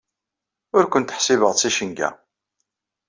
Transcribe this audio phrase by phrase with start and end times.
[0.75, 2.09] Ur kent-ḥsibeɣ d ticenga.